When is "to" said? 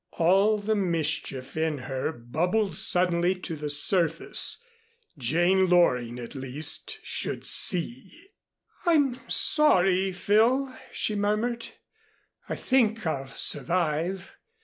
3.41-3.55